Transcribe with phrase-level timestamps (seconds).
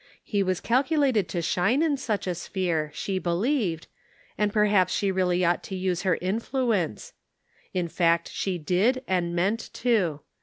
[0.23, 3.85] He was cal culated to shine in such a sphere, she believed,
[4.35, 7.13] and perhaps she really ought to use her influ ence.
[7.71, 10.21] In fact she did, and meant to.